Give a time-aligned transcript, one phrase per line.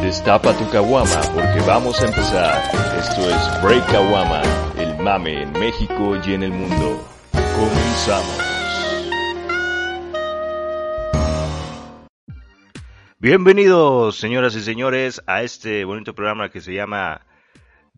[0.00, 2.62] Destapa tu caguama porque vamos a empezar.
[2.98, 4.40] Esto es Break Caguama,
[4.78, 7.06] el mame en México y en el mundo.
[7.32, 8.40] Comenzamos.
[13.18, 17.26] Bienvenidos, señoras y señores, a este bonito programa que se llama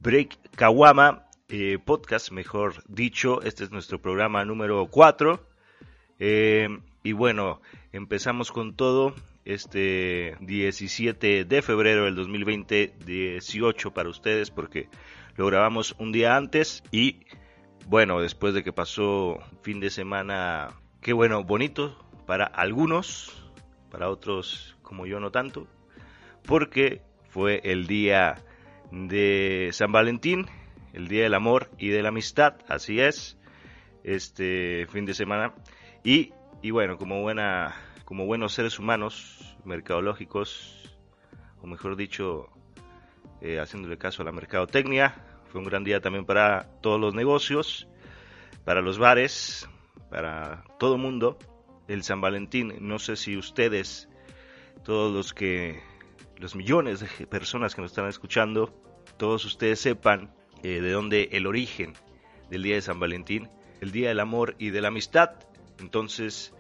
[0.00, 3.42] Break Caguama, eh, podcast, mejor dicho.
[3.42, 5.46] Este es nuestro programa número 4.
[6.18, 6.68] Eh,
[7.04, 7.60] y bueno,
[7.92, 9.14] empezamos con todo
[9.44, 14.88] este 17 de febrero del 2020, 18 para ustedes, porque
[15.36, 17.20] lo grabamos un día antes y
[17.86, 23.50] bueno, después de que pasó fin de semana, qué bueno, bonito para algunos,
[23.90, 25.66] para otros como yo no tanto,
[26.46, 28.36] porque fue el día
[28.90, 30.46] de San Valentín,
[30.92, 33.38] el día del amor y de la amistad, así es,
[34.04, 35.54] este fin de semana.
[36.04, 37.74] Y, y bueno, como, buena,
[38.12, 40.94] como buenos seres humanos, mercadológicos,
[41.62, 42.50] o mejor dicho,
[43.40, 45.14] eh, haciéndole caso a la mercadotecnia,
[45.50, 47.88] fue un gran día también para todos los negocios,
[48.66, 49.66] para los bares,
[50.10, 51.38] para todo mundo.
[51.88, 54.10] El San Valentín, no sé si ustedes
[54.84, 55.82] todos los que,
[56.36, 58.78] los millones de personas que nos están escuchando,
[59.16, 61.94] todos ustedes sepan eh, de dónde el origen
[62.50, 63.48] del Día de San Valentín,
[63.80, 65.30] el Día del Amor y de la Amistad.
[65.80, 66.52] Entonces,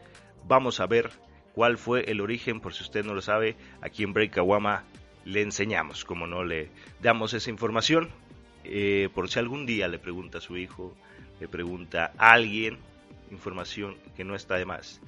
[0.46, 1.10] vamos a ver
[1.54, 4.84] cuál fue el origen, por si usted no lo sabe, aquí en Breakawama
[5.24, 6.68] le enseñamos, como no le
[7.00, 8.10] damos esa información,
[8.64, 10.94] eh, por si algún día le pregunta a su hijo,
[11.40, 12.78] le pregunta a alguien,
[13.30, 15.00] información que no está de más.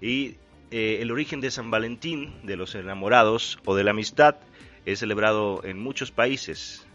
[0.00, 0.36] Y
[0.70, 4.36] eh, el origen de San Valentín, de los enamorados o de la amistad,
[4.84, 6.86] es celebrado en muchos países.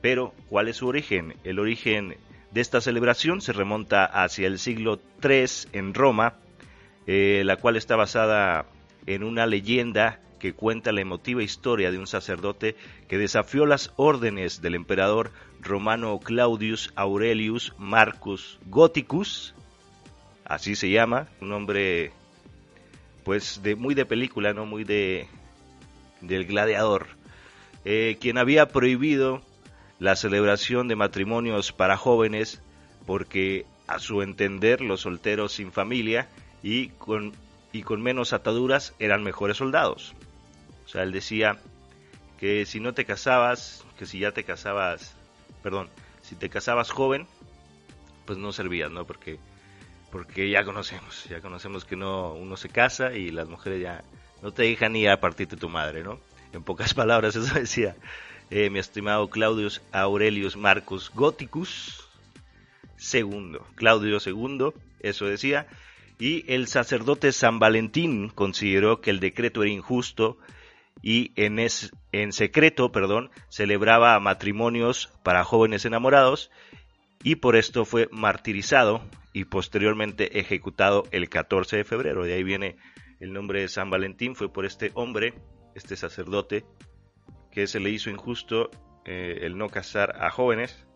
[0.00, 1.34] Pero, ¿cuál es su origen?
[1.44, 2.16] El origen
[2.50, 6.34] de esta celebración se remonta hacia el siglo III en Roma,
[7.06, 8.66] eh, la cual está basada
[9.06, 12.76] en una leyenda que cuenta la emotiva historia de un sacerdote
[13.08, 19.54] que desafió las órdenes del emperador romano Claudius Aurelius Marcus Gothicus,
[20.44, 22.12] así se llama, un hombre
[23.24, 25.26] pues de muy de película, no muy de
[26.20, 27.06] del gladiador,
[27.84, 29.42] eh, quien había prohibido
[29.98, 32.60] la celebración de matrimonios para jóvenes
[33.06, 36.28] porque a su entender los solteros sin familia
[36.64, 37.34] y con,
[37.72, 40.14] y con menos ataduras eran mejores soldados.
[40.86, 41.58] O sea, él decía
[42.40, 45.14] que si no te casabas, que si ya te casabas,
[45.62, 45.90] perdón,
[46.22, 47.26] si te casabas joven,
[48.24, 49.06] pues no servías, ¿no?
[49.06, 49.38] Porque
[50.10, 54.02] porque ya conocemos, ya conocemos que no uno se casa y las mujeres ya
[54.42, 56.18] no te dejan ni a partirte tu madre, ¿no?
[56.54, 57.94] En pocas palabras eso decía
[58.50, 62.08] eh, mi estimado Claudius Aurelius Marcus Gothicus
[63.12, 65.66] II, Claudio II, eso decía,
[66.18, 70.38] y el sacerdote San Valentín consideró que el decreto era injusto
[71.02, 71.58] y en,
[72.12, 76.50] en secreto, perdón, celebraba matrimonios para jóvenes enamorados
[77.22, 79.02] y por esto fue martirizado
[79.32, 82.24] y posteriormente ejecutado el 14 de febrero.
[82.24, 82.76] De ahí viene
[83.18, 85.34] el nombre de San Valentín, fue por este hombre,
[85.74, 86.64] este sacerdote,
[87.50, 88.70] que se le hizo injusto
[89.04, 90.86] eh, el no casar a jóvenes.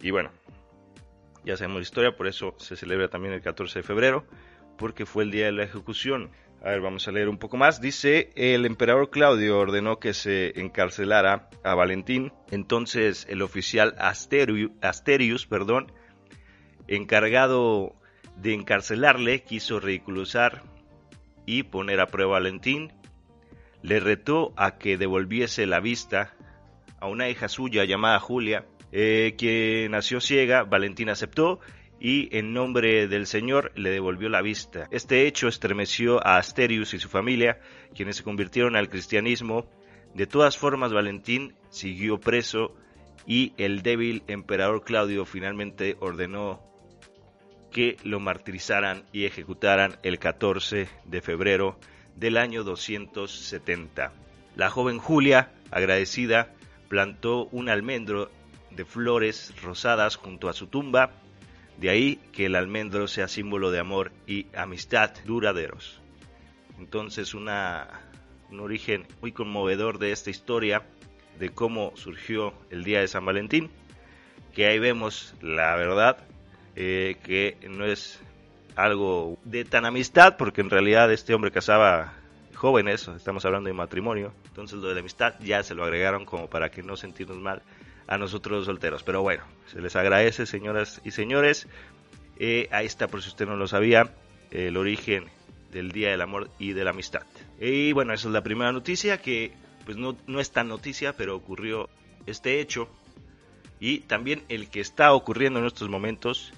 [0.00, 0.30] Y bueno,
[1.44, 4.26] ya sabemos la historia, por eso se celebra también el 14 de febrero,
[4.78, 6.30] porque fue el día de la ejecución.
[6.62, 7.82] A ver, vamos a leer un poco más.
[7.82, 12.32] Dice, el emperador Claudio ordenó que se encarcelara a Valentín.
[12.50, 15.92] Entonces el oficial Asterius, perdón,
[16.88, 17.94] encargado
[18.36, 20.62] de encarcelarle, quiso ridiculizar
[21.44, 22.92] y poner a prueba a Valentín.
[23.82, 26.34] Le retó a que devolviese la vista
[26.98, 28.64] a una hija suya llamada Julia,
[28.96, 30.62] eh, que nació ciega.
[30.62, 31.58] Valentín aceptó
[31.98, 34.86] y en nombre del Señor le devolvió la vista.
[34.92, 37.58] Este hecho estremeció a Asterius y su familia,
[37.92, 39.66] quienes se convirtieron al cristianismo.
[40.14, 42.72] De todas formas, Valentín siguió preso
[43.26, 46.62] y el débil emperador Claudio finalmente ordenó
[47.72, 51.80] que lo martirizaran y ejecutaran el 14 de febrero
[52.14, 54.12] del año 270.
[54.54, 56.54] La joven Julia, agradecida,
[56.88, 58.30] plantó un almendro
[58.76, 61.10] de flores rosadas junto a su tumba
[61.76, 66.00] de ahí que el almendro sea símbolo de amor y amistad duraderos.
[66.78, 67.88] Entonces una,
[68.50, 70.82] un origen muy conmovedor de esta historia,
[71.38, 73.70] de cómo surgió el día de San Valentín,
[74.54, 76.18] que ahí vemos la verdad,
[76.76, 78.20] eh, que no es
[78.76, 82.14] algo de tan amistad, porque en realidad este hombre casaba
[82.54, 86.48] jóvenes, estamos hablando de matrimonio, entonces lo de la amistad ya se lo agregaron como
[86.48, 87.62] para que no sentirnos mal
[88.06, 89.02] a nosotros solteros.
[89.02, 91.68] Pero bueno, se les agradece, señoras y señores.
[92.38, 94.12] Eh, ahí está, por si usted no lo sabía,
[94.50, 95.26] el origen
[95.72, 97.22] del Día del Amor y de la Amistad.
[97.60, 99.52] Y bueno, esa es la primera noticia que
[99.84, 101.88] pues no, no es tan noticia, pero ocurrió
[102.26, 102.88] este hecho.
[103.80, 106.52] Y también el que está ocurriendo en estos momentos,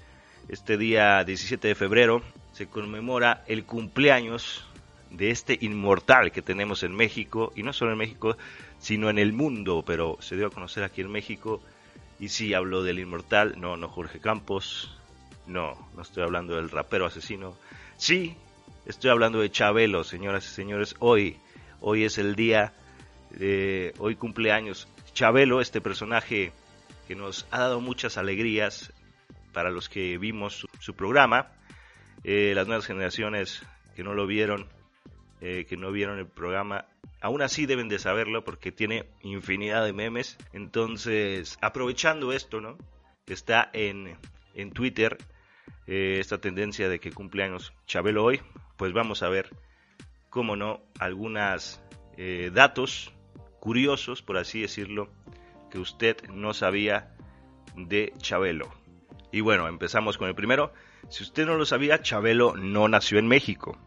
[0.49, 2.21] este día 17 de febrero,
[2.53, 4.66] se conmemora el cumpleaños
[5.09, 8.37] de este inmortal que tenemos en México, y no solo en México,
[8.79, 11.61] sino en el mundo, pero se dio a conocer aquí en México.
[12.19, 14.97] Y sí, hablo del inmortal, no, no Jorge Campos,
[15.45, 17.55] no, no estoy hablando del rapero asesino.
[17.95, 18.35] Sí,
[18.85, 20.95] estoy hablando de Chabelo, señoras y señores.
[20.99, 21.37] Hoy,
[21.79, 22.73] hoy es el día,
[23.31, 24.87] de, hoy cumpleaños.
[25.13, 26.51] Chabelo, este personaje
[27.07, 28.93] que nos ha dado muchas alegrías
[29.53, 31.47] para los que vimos su, programa.
[32.23, 33.63] Eh, las nuevas generaciones
[33.95, 34.67] que no lo vieron,
[35.41, 36.85] eh, que no vieron el programa,
[37.21, 40.37] aún así deben de saberlo porque tiene infinidad de memes.
[40.53, 42.77] Entonces, aprovechando esto, ¿no?
[43.25, 44.17] Que está en,
[44.55, 45.17] en Twitter,
[45.85, 48.41] eh, esta tendencia de que cumpleaños Chabelo hoy,
[48.77, 49.49] pues vamos a ver,
[50.29, 51.81] cómo no, algunos
[52.17, 53.13] eh, datos
[53.59, 55.09] curiosos, por así decirlo,
[55.71, 57.15] que usted no sabía
[57.75, 58.69] de Chabelo.
[59.31, 60.73] Y bueno, empezamos con el primero.
[61.09, 63.77] Si usted no lo sabía, Chabelo no nació en México,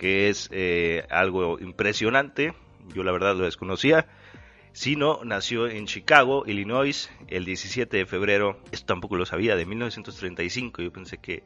[0.00, 2.54] que es eh, algo impresionante.
[2.94, 4.06] Yo la verdad lo desconocía.
[4.72, 10.80] Sino nació en Chicago, Illinois, el 17 de febrero, esto tampoco lo sabía, de 1935,
[10.80, 11.42] yo pensé que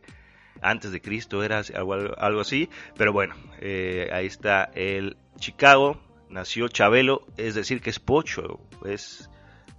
[0.61, 2.69] antes de Cristo era algo, así,
[2.99, 5.99] pero bueno, eh, ahí está el Chicago,
[6.29, 9.31] nació Chabelo, es decir que es pocho, es,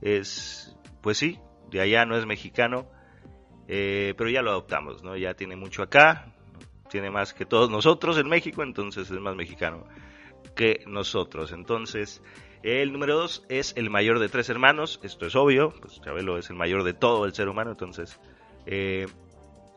[0.01, 1.39] es pues sí,
[1.69, 2.87] de allá no es mexicano,
[3.67, 5.15] eh, pero ya lo adoptamos, ¿no?
[5.15, 6.34] Ya tiene mucho acá,
[6.95, 9.85] tiene más que todos nosotros en México, entonces es más mexicano
[10.55, 12.21] que nosotros, entonces...
[12.63, 16.49] El número dos es el mayor de tres hermanos, esto es obvio, pues Chabelo es
[16.49, 18.19] el mayor de todo el ser humano, entonces
[18.65, 19.05] eh,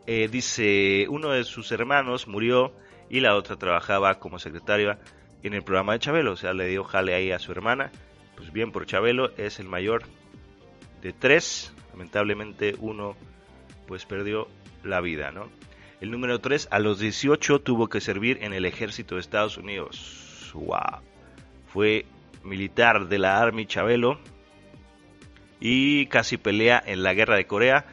[0.07, 2.73] eh, dice, uno de sus hermanos murió
[3.11, 4.99] y la otra trabajaba como secretaria
[5.43, 7.93] en el programa de Chabelo, o sea, le dio jale ahí a su hermana,
[8.37, 10.05] pues bien por Chabelo, es el mayor
[11.03, 13.17] de tres, lamentablemente uno
[13.87, 14.49] pues perdió
[14.83, 15.51] la vida, ¿no?
[16.01, 20.53] El número 3, a los 18 tuvo que servir en el ejército de Estados Unidos.
[20.55, 21.03] ¡Wow!
[21.73, 22.07] Fue
[22.45, 24.19] militar de la Army Chabelo
[25.61, 27.85] y casi pelea en la guerra de Corea,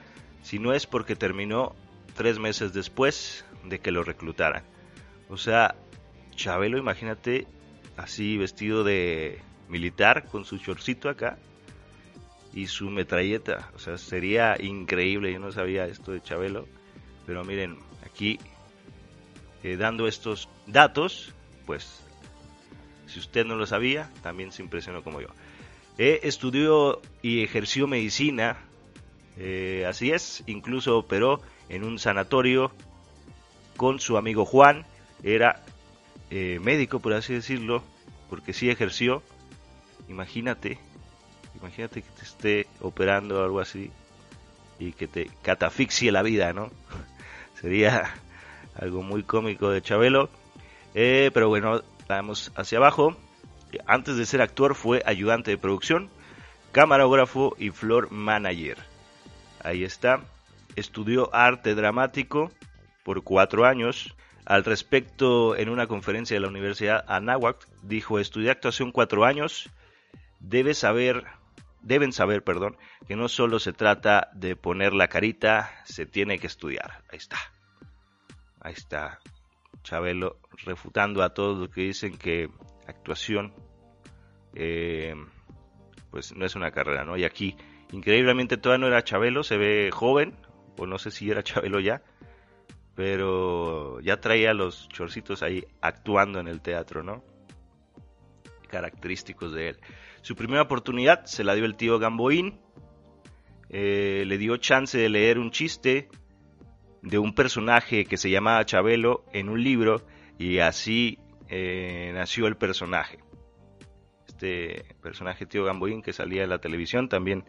[0.44, 1.75] si no es porque terminó
[2.16, 4.63] tres meses después de que lo reclutaran.
[5.30, 5.74] O sea,
[6.36, 7.48] Chabelo, imagínate,
[7.98, 11.40] así vestido de militar con su chorcito acá
[12.54, 13.72] y su metralleta.
[13.75, 15.34] O sea, sería increíble.
[15.34, 16.68] Yo no sabía esto de Chabelo,
[17.25, 17.78] pero miren,
[18.15, 18.39] aquí
[19.63, 21.33] eh, dando estos datos,
[21.65, 22.01] pues
[23.07, 25.27] si usted no lo sabía, también se impresionó como yo.
[25.97, 28.57] Eh, estudió y ejerció medicina,
[29.38, 32.71] eh, así es, incluso operó en un sanatorio
[33.75, 34.85] con su amigo Juan,
[35.23, 35.63] era
[36.29, 37.83] eh, médico por así decirlo,
[38.29, 39.23] porque sí ejerció,
[40.07, 40.77] imagínate,
[41.59, 43.91] imagínate que te esté operando algo así
[44.79, 46.71] y que te catafixie la vida, ¿no?
[47.60, 48.13] Sería
[48.75, 50.30] algo muy cómico de Chabelo,
[50.94, 53.16] pero bueno, Vamos hacia abajo.
[53.88, 56.10] Antes de ser actor fue ayudante de producción,
[56.72, 58.78] camarógrafo y floor manager.
[59.63, 60.22] Ahí está.
[60.75, 62.52] Estudió arte dramático
[63.04, 64.16] por cuatro años.
[64.46, 69.69] Al respecto, en una conferencia de la Universidad Anáhuac, dijo, estudié actuación cuatro años.
[70.40, 71.24] Debe saber,
[71.85, 72.77] deben saber, perdón,
[73.07, 77.04] que no solo se trata de poner la carita, se tiene que estudiar.
[77.09, 77.37] Ahí está.
[78.59, 79.19] Ahí está.
[79.83, 82.49] Chabelo refutando a todos los que dicen que
[82.87, 83.54] actuación
[84.56, 85.13] eh,
[86.09, 87.18] pues no es una carrera, ¿no?
[87.18, 87.56] Y aquí,
[87.92, 90.33] increíblemente todavía no era Chabelo, se ve joven,
[90.77, 92.01] o no sé si era Chabelo ya,
[92.95, 97.23] pero ya traía los chorcitos ahí actuando en el teatro, ¿no?
[98.68, 99.80] Característicos de él.
[100.22, 102.60] Su primera oportunidad se la dio el tío Gamboín,
[103.69, 106.10] eh, le dio chance de leer un chiste
[107.02, 110.06] de un personaje que se llamaba Chabelo en un libro
[110.38, 111.19] y así
[111.50, 113.19] eh, nació el personaje.
[114.28, 117.45] Este personaje Tío Gamboín que salía en la televisión también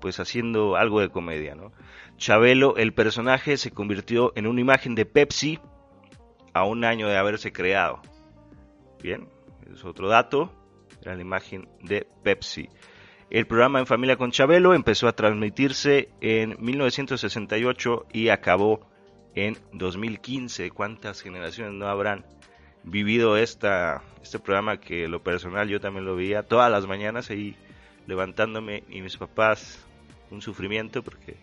[0.00, 1.72] pues haciendo algo de comedia, ¿no?
[2.16, 5.58] Chabelo, el personaje se convirtió en una imagen de Pepsi
[6.52, 8.00] a un año de haberse creado.
[9.02, 9.28] Bien,
[9.72, 10.52] es otro dato,
[11.02, 12.68] era la imagen de Pepsi.
[13.30, 18.80] El programa En Familia con Chabelo empezó a transmitirse en 1968 y acabó
[19.34, 20.70] en 2015.
[20.70, 22.24] ¿Cuántas generaciones no habrán
[22.82, 27.54] vivido esta, este programa que lo personal yo también lo veía todas las mañanas ahí
[28.06, 29.84] levantándome y mis papás
[30.30, 31.36] un sufrimiento porque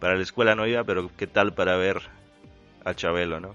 [0.00, 2.02] para la escuela no iba, pero qué tal para ver
[2.84, 3.54] a Chabelo, ¿no?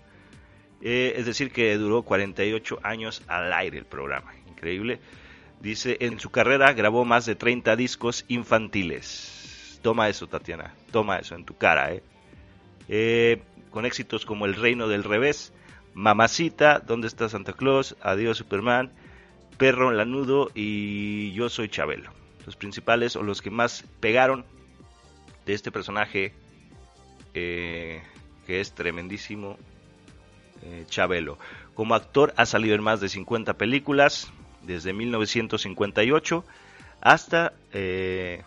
[0.81, 4.99] Eh, es decir, que duró 48 años al aire el programa, increíble.
[5.59, 9.79] Dice, en su carrera grabó más de 30 discos infantiles.
[9.81, 10.73] Toma eso, Tatiana.
[10.91, 12.03] Toma eso en tu cara, ¿eh?
[12.87, 13.41] eh
[13.71, 15.53] con éxitos como El Reino del Revés,
[15.93, 17.95] Mamacita, ¿Dónde está Santa Claus?
[18.01, 18.91] Adiós Superman,
[19.57, 22.11] Perro Lanudo y Yo soy Chabelo.
[22.45, 24.45] Los principales o los que más pegaron
[25.45, 26.33] de este personaje
[27.33, 28.01] eh,
[28.45, 29.57] que es tremendísimo,
[30.63, 31.37] eh, Chabelo.
[31.73, 34.31] Como actor ha salido en más de 50 películas
[34.63, 36.43] desde 1958
[37.01, 38.43] hasta eh,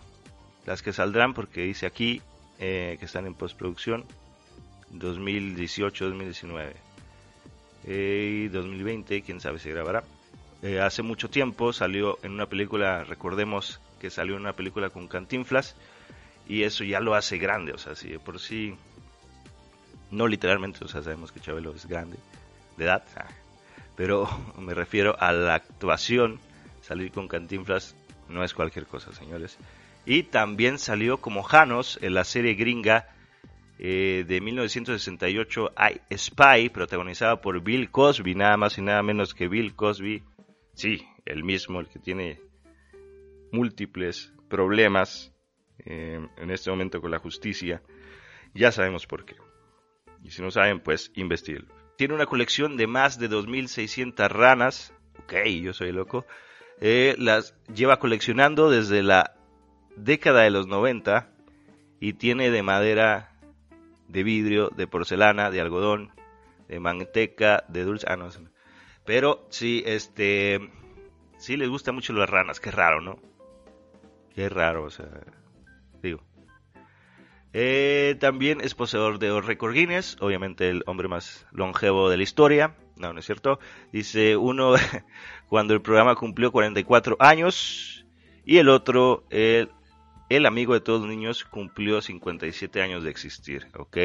[0.65, 2.21] las que saldrán porque dice aquí
[2.59, 4.05] que están en postproducción
[4.93, 6.73] 2018-2019
[7.87, 10.03] y 2020, quién sabe si grabará.
[10.83, 15.75] hace mucho tiempo salió en una película, recordemos que salió en una película con Cantinflas
[16.47, 18.75] y eso ya lo hace grande, o sea, si por sí,
[20.11, 22.17] no literalmente, o sea, sabemos que Chabelo es grande
[22.77, 23.27] de edad, ah,
[23.95, 24.27] pero
[24.57, 26.39] me refiero a la actuación,
[26.81, 27.95] salir con Cantinflas
[28.29, 29.57] no es cualquier cosa, señores.
[30.05, 33.09] Y también salió como Janos en la serie gringa
[33.77, 39.47] eh, de 1968 I Spy, protagonizada por Bill Cosby, nada más y nada menos que
[39.47, 40.23] Bill Cosby,
[40.73, 42.39] sí, el mismo, el que tiene
[43.51, 45.33] múltiples problemas
[45.79, 47.81] eh, en este momento con la justicia.
[48.53, 49.35] Ya sabemos por qué.
[50.23, 51.67] Y si no saben, pues investiguen.
[51.97, 54.93] Tiene una colección de más de 2.600 ranas.
[55.23, 56.25] Ok, yo soy loco.
[56.79, 59.35] Eh, las lleva coleccionando desde la
[59.95, 61.29] década de los 90
[61.99, 63.37] y tiene de madera,
[64.07, 66.11] de vidrio, de porcelana, de algodón,
[66.67, 68.07] de manteca, de dulce.
[68.09, 68.29] Ah, no,
[69.05, 70.59] pero sí, este,
[71.37, 72.59] sí les gusta mucho las ranas.
[72.59, 73.19] Qué raro, ¿no?
[74.33, 75.09] Qué raro, o sea,
[76.01, 76.23] digo.
[77.53, 82.23] Eh, también es poseedor de dos récord Guinness, obviamente el hombre más longevo de la
[82.23, 82.75] historia.
[82.95, 83.59] No, no es cierto.
[83.91, 84.75] Dice uno
[85.49, 88.05] cuando el programa cumplió 44 años
[88.45, 93.97] y el otro, el, amigo de todos los niños, cumplió 57 años de existir, ¿ok?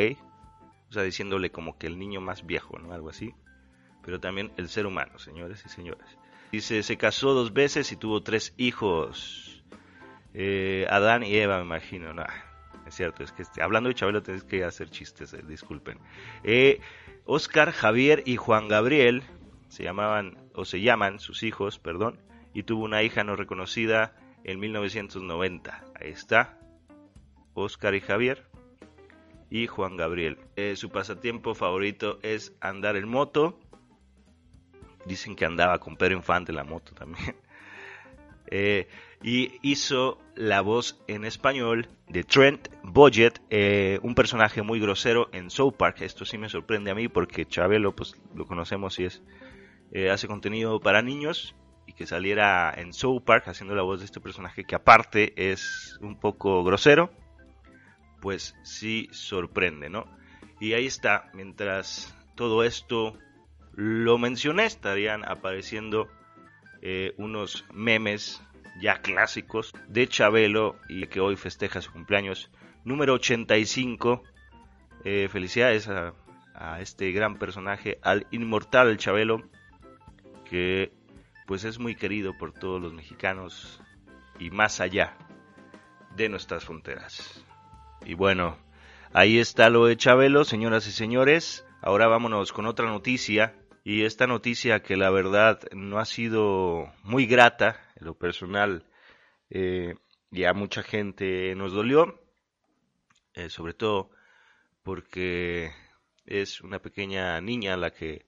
[0.89, 2.93] O sea, diciéndole como que el niño más viejo, ¿no?
[2.93, 3.35] Algo así.
[4.05, 6.09] Pero también el ser humano, señores y señoras.
[6.53, 9.65] Dice, se casó dos veces y tuvo tres hijos.
[10.33, 12.13] Eh, Adán y Eva, me imagino.
[12.13, 12.25] No,
[12.87, 15.99] es cierto, es que este, hablando de Chabelo tienes que hacer chistes, eh, disculpen.
[16.45, 16.81] Eh,
[17.25, 19.25] Oscar, Javier y Juan Gabriel
[19.69, 22.21] se llamaban, o se llaman sus hijos, perdón,
[22.55, 24.15] y tuvo una hija no reconocida
[24.45, 25.85] en 1990.
[26.01, 26.61] Ahí está,
[27.55, 28.47] Oscar y Javier
[29.51, 30.39] y Juan Gabriel.
[30.77, 33.59] su pasatiempo favorito es andar en moto.
[35.05, 37.37] Dicen que andaba con Pedro Infante en la moto también.
[38.51, 38.89] Eh,
[39.23, 45.51] y hizo la voz en español de Trent Budget, eh, un personaje muy grosero en
[45.51, 46.03] South Park.
[46.03, 49.23] Esto sí me sorprende a mí porque Chabelo pues lo conocemos y es
[49.93, 51.55] eh, hace contenido para niños
[51.87, 55.99] y que saliera en South Park haciendo la voz de este personaje que aparte es
[56.01, 57.11] un poco grosero,
[58.21, 60.07] pues sí sorprende, ¿no?
[60.61, 63.19] Y ahí está, mientras todo esto
[63.73, 66.09] lo mencioné, estarían apareciendo
[66.83, 68.43] eh, unos memes
[68.81, 72.51] ya clásicos de Chabelo y que hoy festeja su cumpleaños
[72.85, 74.23] número 85.
[75.05, 76.15] Eh, felicidades a,
[76.81, 79.43] este gran personaje, al inmortal Chabelo,
[80.49, 80.91] que
[81.47, 83.83] pues es muy querido por todos los mexicanos
[84.39, 85.17] y más allá
[86.17, 87.45] de nuestras fronteras.
[88.07, 88.57] Y bueno,
[89.13, 91.67] ahí está lo de Chabelo, señoras y señores.
[91.83, 93.55] Ahora vámonos con otra noticia.
[93.89, 98.85] Y esta noticia que la verdad no ha sido muy grata en lo personal
[99.49, 99.95] eh,
[100.33, 102.21] y a mucha gente nos dolió,
[103.35, 104.11] eh, sobre todo
[104.83, 105.71] porque
[106.25, 108.27] es una pequeña niña la que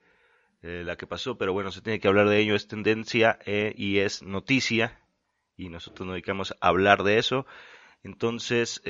[0.63, 3.99] eh, la que pasó, pero bueno, se tiene que hablar de ello, es tendencia y
[3.99, 5.01] es noticia
[5.57, 7.47] y nosotros nos dedicamos a hablar de eso.
[8.05, 8.81] Entonces,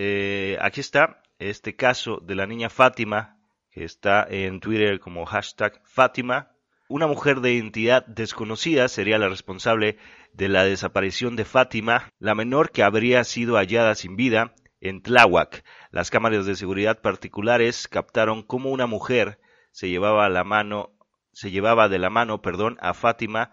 [0.60, 3.38] aquí está este caso de la niña Fátima,
[3.70, 6.57] que está en Twitter como hashtag Fátima,
[6.88, 9.98] una mujer de identidad desconocida sería la responsable
[10.32, 15.64] de la desaparición de Fátima, la menor que habría sido hallada sin vida en Tláhuac.
[15.90, 19.38] Las cámaras de seguridad particulares captaron cómo una mujer
[19.70, 20.98] se llevaba la mano
[21.38, 23.52] se llevaba de la mano, perdón, a Fátima,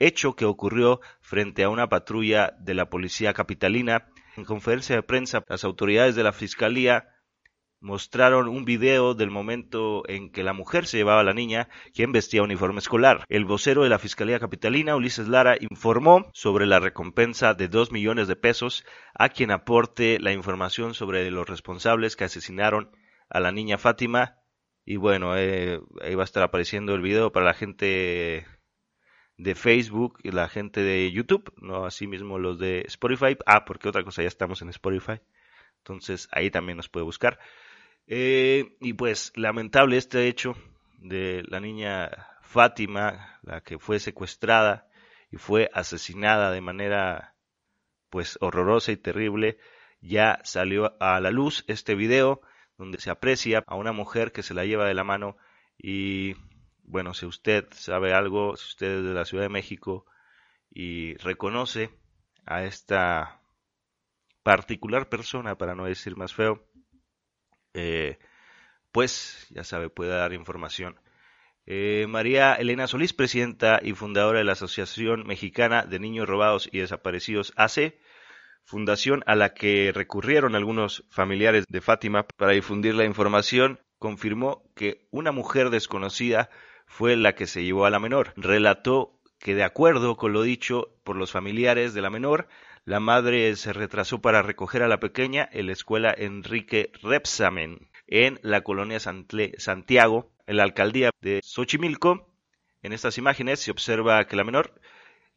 [0.00, 4.08] hecho que ocurrió frente a una patrulla de la policía capitalina.
[4.36, 7.08] En conferencia de prensa, las autoridades de la fiscalía
[7.80, 12.12] mostraron un video del momento en que la mujer se llevaba a la niña, quien
[12.12, 13.24] vestía uniforme escolar.
[13.28, 18.28] El vocero de la Fiscalía Capitalina, Ulises Lara, informó sobre la recompensa de dos millones
[18.28, 18.84] de pesos
[19.14, 22.90] a quien aporte la información sobre los responsables que asesinaron
[23.30, 24.36] a la niña Fátima.
[24.84, 28.46] Y bueno, eh, ahí va a estar apareciendo el video para la gente
[29.38, 33.38] de Facebook y la gente de YouTube, no así mismo los de Spotify.
[33.46, 35.20] Ah, porque otra cosa, ya estamos en Spotify.
[35.78, 37.38] Entonces ahí también nos puede buscar.
[38.12, 40.56] Eh, y pues lamentable este hecho
[40.98, 42.10] de la niña
[42.42, 44.88] Fátima, la que fue secuestrada
[45.30, 47.36] y fue asesinada de manera
[48.08, 49.58] pues horrorosa y terrible.
[50.00, 52.40] Ya salió a la luz este video
[52.76, 55.36] donde se aprecia a una mujer que se la lleva de la mano
[55.78, 56.34] y
[56.82, 60.04] bueno, si usted sabe algo, si usted es de la Ciudad de México
[60.68, 61.90] y reconoce
[62.44, 63.40] a esta
[64.42, 66.66] particular persona, para no decir más feo,
[67.74, 68.18] eh,
[68.92, 71.00] pues ya sabe, puede dar información.
[71.66, 76.78] Eh, María Elena Solís, presidenta y fundadora de la Asociación Mexicana de Niños Robados y
[76.78, 77.94] Desaparecidos AC,
[78.64, 85.06] fundación a la que recurrieron algunos familiares de Fátima para difundir la información, confirmó que
[85.10, 86.50] una mujer desconocida
[86.86, 88.32] fue la que se llevó a la menor.
[88.36, 92.48] Relató que de acuerdo con lo dicho por los familiares de la menor,
[92.84, 98.40] la madre se retrasó para recoger a la pequeña en la escuela Enrique Repsamen en
[98.42, 102.28] la colonia Santiago, en la alcaldía de Xochimilco.
[102.82, 104.80] En estas imágenes se observa que la menor,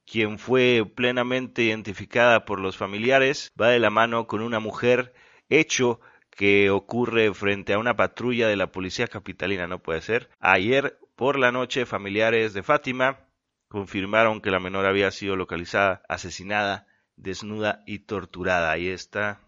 [0.05, 5.13] quien fue plenamente identificada por los familiares, va de la mano con una mujer,
[5.49, 5.99] hecho
[6.31, 10.29] que ocurre frente a una patrulla de la policía capitalina, no puede ser.
[10.39, 13.27] Ayer por la noche, familiares de Fátima
[13.67, 18.71] confirmaron que la menor había sido localizada, asesinada, desnuda y torturada.
[18.71, 19.41] Ahí está.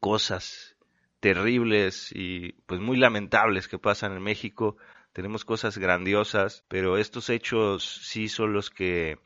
[0.00, 0.76] Cosas
[1.20, 4.76] terribles y pues muy lamentables que pasan en México.
[5.12, 9.18] Tenemos cosas grandiosas, pero estos hechos sí son los que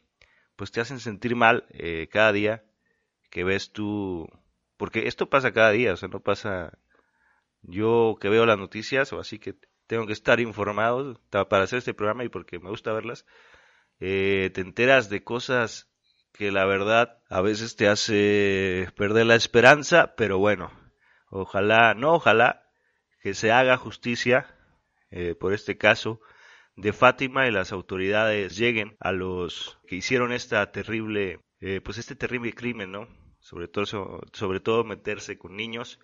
[0.56, 2.64] pues te hacen sentir mal eh, cada día
[3.30, 4.28] que ves tú,
[4.76, 6.78] porque esto pasa cada día, o sea, no pasa
[7.62, 9.54] yo que veo las noticias o así que
[9.86, 13.26] tengo que estar informado para hacer este programa y porque me gusta verlas,
[14.00, 15.87] eh, te enteras de cosas
[16.38, 20.70] que la verdad a veces te hace perder la esperanza, pero bueno,
[21.30, 22.70] ojalá, no ojalá,
[23.20, 24.46] que se haga justicia
[25.10, 26.20] eh, por este caso
[26.76, 32.14] de Fátima y las autoridades lleguen a los que hicieron esta terrible, eh, pues este
[32.14, 33.08] terrible crimen, ¿no?
[33.40, 35.98] Sobre todo, sobre todo meterse con niños.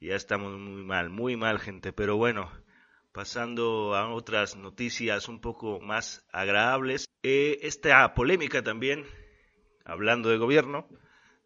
[0.00, 1.92] Ya estamos muy mal, muy mal, gente.
[1.92, 2.50] Pero bueno,
[3.12, 7.06] pasando a otras noticias un poco más agradables.
[7.22, 9.04] Eh, esta polémica también,
[9.84, 10.88] hablando de gobierno,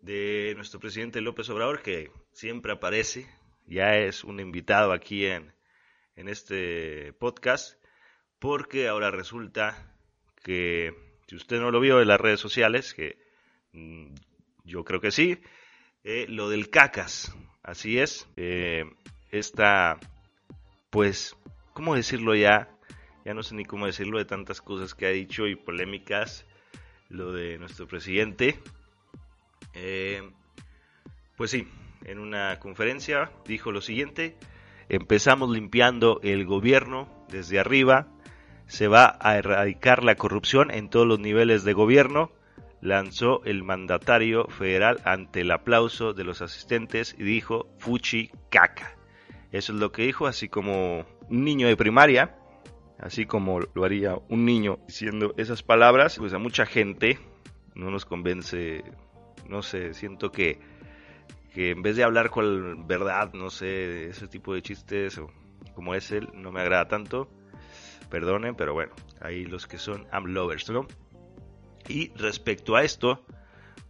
[0.00, 3.26] de nuestro presidente López Obrador, que siempre aparece,
[3.66, 5.52] ya es un invitado aquí en,
[6.16, 7.82] en este podcast,
[8.38, 9.94] porque ahora resulta
[10.42, 10.94] que,
[11.26, 13.18] si usted no lo vio en las redes sociales, que
[13.72, 14.14] mm,
[14.64, 15.40] yo creo que sí,
[16.04, 18.84] eh, lo del cacas, así es, eh,
[19.30, 19.98] esta,
[20.90, 21.36] pues,
[21.74, 22.70] ¿cómo decirlo ya?
[23.24, 26.46] Ya no sé ni cómo decirlo de tantas cosas que ha dicho y polémicas
[27.08, 28.58] lo de nuestro presidente.
[29.74, 30.22] Eh,
[31.36, 31.68] pues sí,
[32.04, 34.36] en una conferencia dijo lo siguiente,
[34.88, 38.08] empezamos limpiando el gobierno desde arriba,
[38.66, 42.32] se va a erradicar la corrupción en todos los niveles de gobierno,
[42.80, 48.94] lanzó el mandatario federal ante el aplauso de los asistentes y dijo Fuchi caca.
[49.50, 52.37] Eso es lo que dijo, así como un niño de primaria,
[52.98, 57.18] así como lo haría un niño diciendo esas palabras, pues a mucha gente
[57.74, 58.82] no nos convence,
[59.48, 60.58] no sé, siento que,
[61.54, 65.30] que en vez de hablar con verdad, no sé, ese tipo de chistes o
[65.74, 67.28] como es él, no me agrada tanto,
[68.10, 70.86] perdonen, pero bueno, ahí los que son am lovers, ¿no?
[71.88, 73.24] Y respecto a esto,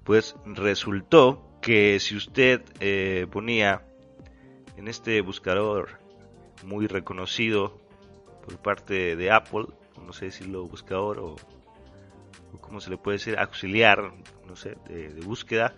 [0.05, 3.83] pues resultó que si usted eh, ponía
[4.77, 5.99] en este buscador
[6.65, 7.81] muy reconocido
[8.49, 9.67] por parte de Apple,
[10.07, 11.37] no sé si lo buscador o,
[12.55, 14.11] o cómo se le puede decir, auxiliar,
[14.47, 15.75] no sé, de, búsqueda,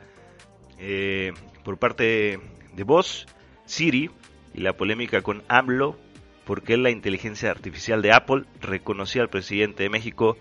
[0.79, 1.33] eh,
[1.65, 2.39] por parte
[2.73, 3.27] de voz,
[3.65, 4.09] Siri
[4.55, 5.97] y la polémica con AMLO,
[6.45, 10.37] porque la inteligencia artificial de Apple reconocía al presidente de México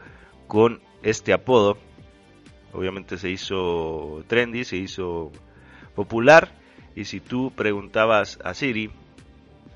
[0.47, 1.79] con este apodo.
[2.73, 5.31] Obviamente se hizo trendy, se hizo
[5.95, 6.53] popular
[6.95, 8.91] y si tú preguntabas a Siri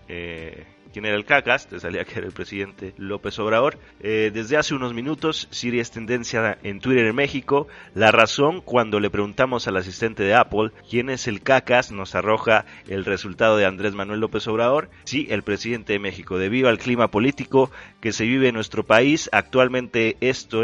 [0.07, 3.79] eh, quién era el cacas, te salía que era el presidente López Obrador.
[3.99, 7.67] Eh, desde hace unos minutos, Siri es tendencia en Twitter en México.
[7.95, 12.65] La razón, cuando le preguntamos al asistente de Apple quién es el cacas, nos arroja
[12.87, 14.89] el resultado de Andrés Manuel López Obrador.
[15.03, 16.37] Sí, el presidente de México.
[16.37, 20.63] Debido al clima político que se vive en nuestro país, actualmente esto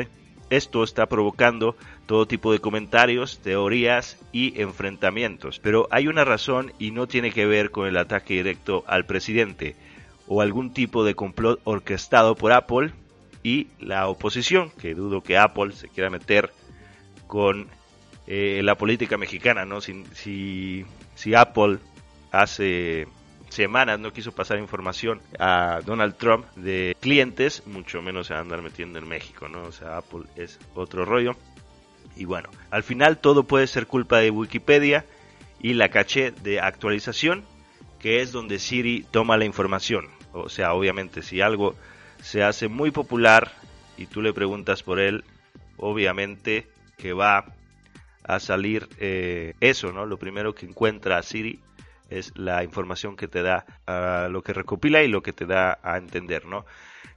[0.50, 1.76] esto está provocando
[2.08, 5.60] todo tipo de comentarios, teorías y enfrentamientos.
[5.60, 9.76] Pero hay una razón y no tiene que ver con el ataque directo al presidente
[10.30, 12.94] o algún tipo de complot orquestado por Apple
[13.44, 16.54] y la oposición, que dudo que Apple se quiera meter
[17.26, 17.68] con
[18.28, 19.82] eh, la política mexicana, ¿no?
[19.82, 21.80] Si, si, si Apple
[22.32, 23.08] hace
[23.50, 28.44] semanas no quiso pasar información a Donald Trump de clientes, mucho menos se va a
[28.44, 29.64] andar metiendo en México, ¿no?
[29.64, 31.36] O sea, Apple es otro rollo.
[32.16, 35.06] Y bueno, al final todo puede ser culpa de Wikipedia
[35.60, 37.46] y la caché de actualización,
[37.98, 40.19] que es donde Siri toma la información.
[40.34, 41.76] O sea, obviamente si algo
[42.22, 43.52] se hace muy popular
[43.98, 45.24] y tú le preguntas por él,
[45.78, 47.46] obviamente que va
[48.24, 50.06] a salir eh, eso, ¿no?
[50.06, 51.60] Lo primero que encuentra Siri
[52.10, 53.66] es la información que te da,
[54.30, 56.66] lo que recopila y lo que te da a entender, ¿no?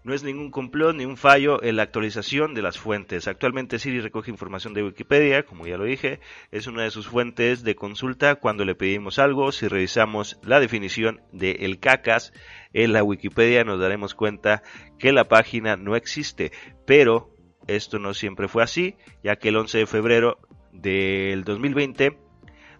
[0.04, 3.28] No es ningún complot ni un fallo en la actualización de las fuentes.
[3.28, 6.18] Actualmente Siri recoge información de Wikipedia, como ya lo dije,
[6.50, 9.52] es una de sus fuentes de consulta cuando le pedimos algo.
[9.52, 12.32] Si revisamos la definición de el cacas
[12.72, 14.64] en la Wikipedia nos daremos cuenta
[14.98, 16.50] que la página no existe,
[16.84, 17.36] pero
[17.68, 20.38] esto no siempre fue así, ya que el 11 de febrero
[20.72, 22.18] del 2020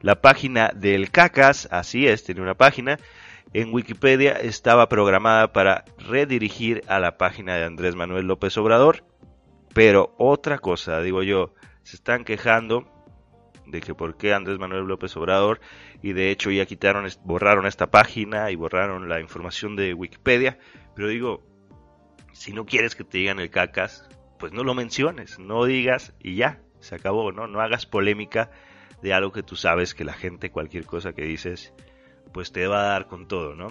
[0.02, 2.98] la página del CACAS, así es, tiene una página,
[3.54, 9.04] en Wikipedia estaba programada para redirigir a la página de Andrés Manuel López Obrador.
[9.74, 12.86] Pero otra cosa, digo yo, se están quejando
[13.66, 15.60] de que por qué Andrés Manuel López Obrador
[16.02, 20.58] y de hecho ya quitaron, borraron esta página y borraron la información de Wikipedia.
[20.94, 21.42] Pero digo,
[22.32, 26.36] si no quieres que te digan el cacas, pues no lo menciones, no digas y
[26.36, 27.46] ya, se acabó, ¿no?
[27.46, 28.50] No hagas polémica
[29.02, 31.72] de algo que tú sabes que la gente, cualquier cosa que dices,
[32.32, 33.68] pues te va a dar con todo, ¿no?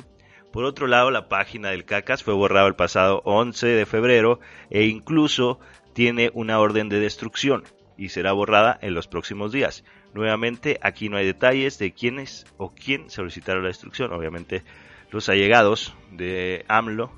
[0.51, 4.83] Por otro lado, la página del CACAS fue borrada el pasado 11 de febrero e
[4.85, 5.59] incluso
[5.93, 7.63] tiene una orden de destrucción
[7.97, 9.85] y será borrada en los próximos días.
[10.13, 14.11] Nuevamente, aquí no hay detalles de quiénes o quién solicitaron la destrucción.
[14.11, 14.63] Obviamente,
[15.09, 17.11] los allegados de AMLO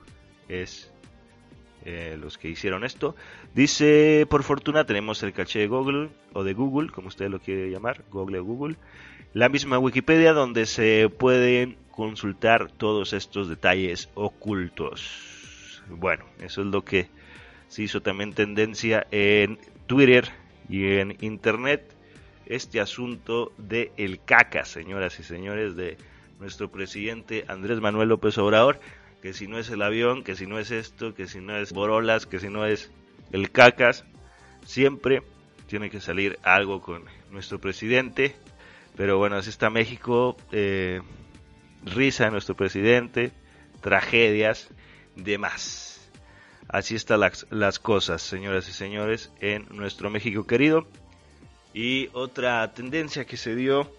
[0.47, 0.92] es
[1.85, 3.15] eh, los que hicieron esto.
[3.53, 7.69] Dice, por fortuna tenemos el caché de Google o de Google, como usted lo quiere
[7.69, 8.77] llamar, Google o Google.
[9.33, 15.81] La misma Wikipedia donde se pueden consultar todos estos detalles ocultos.
[15.89, 17.09] Bueno, eso es lo que
[17.67, 20.29] se hizo también tendencia en Twitter
[20.69, 21.95] y en Internet.
[22.45, 25.97] Este asunto de el caca, señoras y señores, de
[26.39, 28.79] nuestro presidente Andrés Manuel López Obrador
[29.23, 31.71] que si no es el avión, que si no es esto, que si no es
[31.71, 32.91] Borolas, que si no es
[33.31, 34.03] el cacas,
[34.65, 35.23] siempre
[35.65, 38.35] tiene que salir algo con nuestro presidente.
[38.97, 40.99] Pero bueno, así está México, eh,
[41.85, 43.31] risa de nuestro presidente,
[43.79, 44.67] tragedias,
[45.15, 46.11] demás.
[46.67, 50.85] Así están las, las cosas, señoras y señores, en nuestro México querido.
[51.73, 53.89] Y otra tendencia que se dio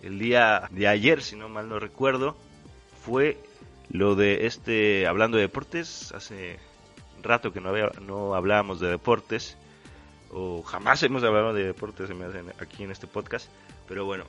[0.00, 2.36] el día de ayer, si no mal no recuerdo,
[3.04, 3.36] fue
[3.90, 6.58] lo de este, hablando de deportes, hace
[7.22, 9.56] rato que no, había, no hablábamos de deportes,
[10.32, 12.08] o jamás hemos hablado de deportes
[12.60, 13.50] aquí en este podcast,
[13.88, 14.24] pero bueno,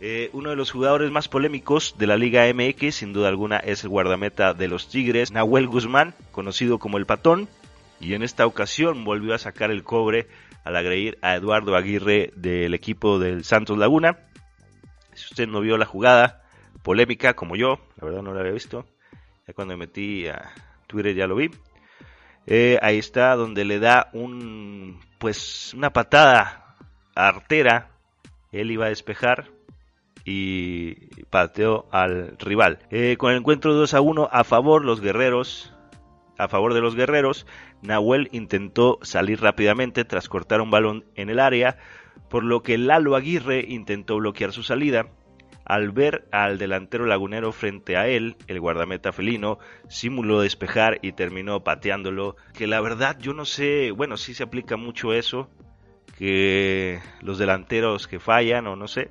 [0.00, 3.84] eh, uno de los jugadores más polémicos de la Liga MX, sin duda alguna, es
[3.84, 7.48] el guardameta de los Tigres, Nahuel Guzmán, conocido como el Patón,
[8.00, 10.26] y en esta ocasión volvió a sacar el cobre
[10.64, 14.18] al agredir a Eduardo Aguirre del equipo del Santos Laguna.
[15.14, 16.42] Si usted no vio la jugada,
[16.82, 18.84] polémica como yo, la verdad no la había visto,
[19.46, 20.52] ya cuando me metí a
[20.86, 21.50] Twitter ya lo vi.
[22.46, 26.76] Eh, ahí está donde le da un pues una patada
[27.14, 27.90] artera.
[28.52, 29.50] Él iba a despejar
[30.24, 32.78] y pateó al rival.
[32.90, 35.72] Eh, con el encuentro 2 a 1 a favor los guerreros.
[36.36, 37.46] A favor de los guerreros,
[37.80, 41.78] Nahuel intentó salir rápidamente tras cortar un balón en el área,
[42.28, 45.06] por lo que Lalo Aguirre intentó bloquear su salida.
[45.64, 51.64] Al ver al delantero lagunero frente a él, el guardameta felino simuló despejar y terminó
[51.64, 52.36] pateándolo.
[52.52, 55.48] Que la verdad yo no sé, bueno, sí se aplica mucho eso,
[56.18, 59.10] que los delanteros que fallan o no sé,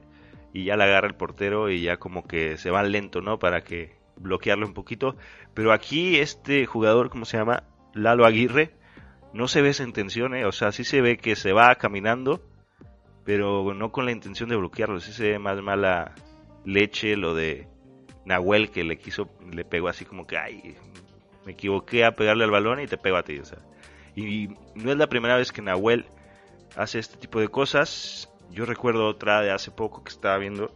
[0.54, 3.40] y ya la agarra el portero y ya como que se van lento, ¿no?
[3.40, 5.16] Para que bloquearlo un poquito.
[5.56, 7.64] Pero aquí este jugador, ¿cómo se llama?
[7.96, 8.76] Lalo Aguirre,
[9.34, 10.46] no se ve esa intención, ¿eh?
[10.46, 12.44] O sea, sí se ve que se va caminando,
[13.24, 16.14] pero no con la intención de bloquearlo, sí se ve más mala
[16.66, 17.68] leche lo de
[18.26, 20.76] Nahuel que le quiso, le pegó así como que, ay,
[21.46, 23.40] me equivoqué a pegarle al balón y te pego a ti.
[23.40, 23.60] O sea.
[24.16, 26.06] Y no es la primera vez que Nahuel
[26.76, 28.30] hace este tipo de cosas.
[28.52, 30.72] Yo recuerdo otra de hace poco que estaba viendo,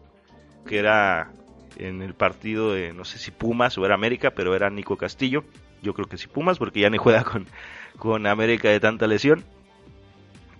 [0.65, 1.31] que era
[1.77, 5.43] en el partido de, no sé si Pumas o era América, pero era Nico Castillo.
[5.81, 7.45] Yo creo que sí Pumas, porque ya ni juega con,
[7.97, 9.43] con América de tanta lesión.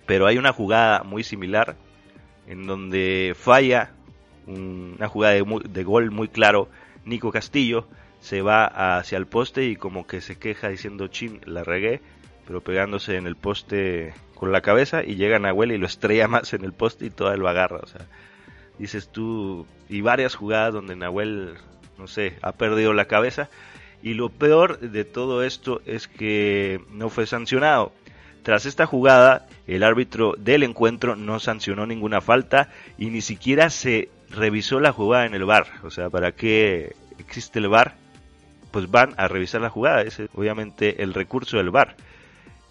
[0.06, 1.76] Pero hay una jugada muy similar
[2.46, 3.92] en donde falla
[4.48, 6.68] una jugada de, gol muy claro.
[7.04, 7.86] Nico Castillo
[8.20, 12.00] se va hacia el poste y como que se queja diciendo, chin, la regué.
[12.46, 16.52] pero pegándose en el poste con la cabeza y llega Nahuel y lo estrella más
[16.54, 17.78] en el poste y todo él lo agarra.
[17.82, 18.06] O sea,
[18.78, 21.54] dices tú, y varias jugadas donde Nahuel,
[21.98, 23.48] no sé, ha perdido la cabeza.
[24.02, 27.92] Y lo peor de todo esto es que no fue sancionado.
[28.44, 34.08] Tras esta jugada, el árbitro del encuentro no sancionó ninguna falta y ni siquiera se
[34.30, 35.66] revisó la jugada en el bar.
[35.82, 37.94] O sea, ¿para qué existe el bar?
[38.70, 40.02] Pues van a revisar la jugada.
[40.02, 41.96] Es obviamente el recurso del bar.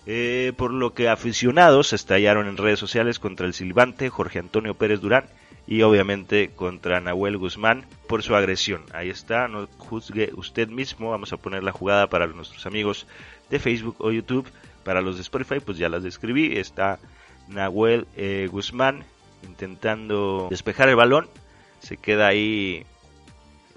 [0.05, 5.01] Eh, por lo que aficionados estallaron en redes sociales contra el silbante Jorge Antonio Pérez
[5.01, 5.25] Durán
[5.67, 8.83] y obviamente contra Nahuel Guzmán por su agresión.
[8.93, 11.09] Ahí está, no juzgue usted mismo.
[11.09, 13.05] Vamos a poner la jugada para nuestros amigos
[13.49, 14.47] de Facebook o YouTube.
[14.85, 16.57] Para los de Spotify, pues ya las describí.
[16.57, 16.99] Está
[17.49, 19.03] Nahuel eh, Guzmán
[19.43, 21.27] intentando despejar el balón.
[21.79, 22.85] Se queda ahí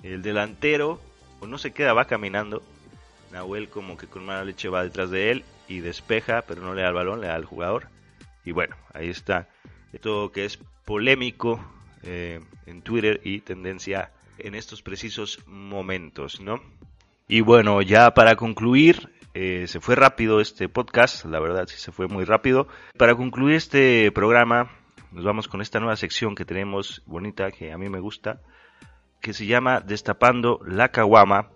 [0.03, 1.01] el delantero,
[1.41, 2.63] o no se queda, va caminando.
[3.33, 6.83] Nahuel como que con mala leche va detrás de él y despeja, pero no le
[6.83, 7.89] da el balón, le da al jugador.
[8.45, 9.49] Y bueno, ahí está.
[9.93, 11.61] Esto que es polémico
[12.03, 16.61] eh, en Twitter y tendencia en estos precisos momentos, ¿no?
[17.29, 21.93] Y bueno, ya para concluir, eh, se fue rápido este podcast, la verdad sí se
[21.93, 22.67] fue muy rápido.
[22.99, 24.71] Para concluir este programa,
[25.13, 28.41] nos vamos con esta nueva sección que tenemos bonita, que a mí me gusta,
[29.21, 31.51] que se llama Destapando la Caguama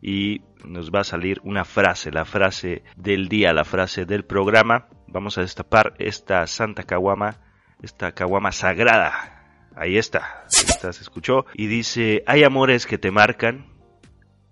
[0.00, 4.88] y nos va a salir una frase, la frase del día, la frase del programa.
[5.06, 7.36] Vamos a destapar esta Santa Caguama,
[7.82, 9.68] esta Caguama sagrada.
[9.76, 11.46] Ahí está, está, se escuchó.
[11.54, 13.66] Y dice, hay amores que te marcan,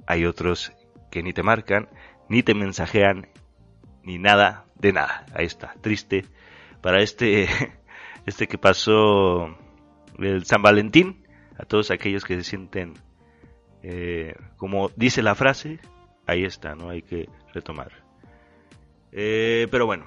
[0.06, 0.72] hay otros
[1.10, 1.88] que ni te marcan,
[2.28, 3.28] ni te mensajean,
[4.02, 5.26] ni nada de nada.
[5.34, 6.26] Ahí está, triste
[6.82, 7.48] para este,
[8.26, 9.56] este que pasó
[10.18, 11.22] el San Valentín,
[11.58, 12.94] a todos aquellos que se sienten,
[13.82, 15.80] eh, como dice la frase,
[16.26, 17.92] ahí está, no hay que retomar.
[19.12, 20.06] Eh, pero bueno,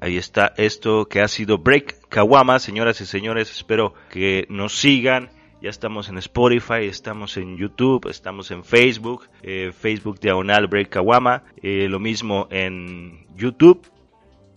[0.00, 5.30] ahí está esto que ha sido Break Kawama, señoras y señores, espero que nos sigan.
[5.62, 11.44] Ya estamos en Spotify, estamos en YouTube, estamos en Facebook, eh, Facebook Diagonal Break Kawama,
[11.62, 13.93] lo mismo en YouTube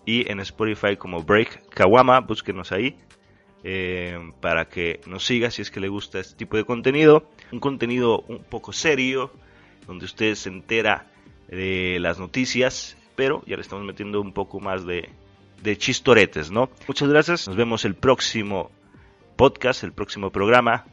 [0.07, 2.95] y en Spotify como Break Kawama, búsquenos ahí.
[4.39, 7.29] para que nos siga si es que le gusta este tipo de contenido.
[7.51, 9.31] Un contenido un poco serio,
[9.85, 11.07] donde usted se entera
[11.49, 15.09] de las noticias, pero ya le estamos metiendo un poco más de,
[15.61, 16.69] de chistoretes, ¿no?
[16.87, 18.71] Muchas gracias, nos vemos el próximo
[19.35, 20.85] podcast, el próximo programa.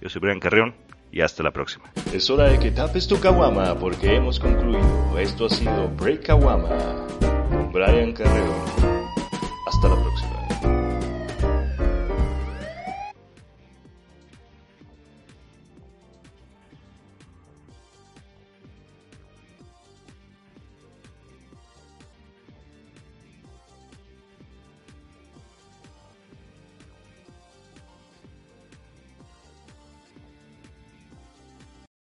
[0.00, 0.74] Yo soy Brian Carrión
[1.12, 1.92] y hasta la próxima.
[2.12, 5.18] Es hora de que tapes tu kawama porque hemos concluido.
[5.18, 7.06] Esto ha sido Break Kawama
[7.76, 8.54] Brian Carrión.
[9.66, 10.35] Hasta la próxima.